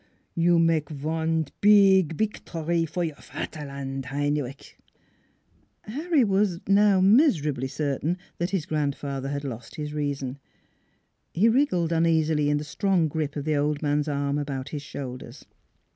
[0.33, 4.79] You mage von pig victory for your vaterland, Heinrich."
[5.83, 10.39] Harry was now miserably certain that his grandfather had lost his reason.
[11.35, 15.45] He wriggled uneasily in the strong grip of the old man's arm about his shoulders.